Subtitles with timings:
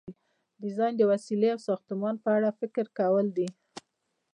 [0.61, 3.47] ډیزاین د وسیلې او ساختمان په اړه فکر کول دي.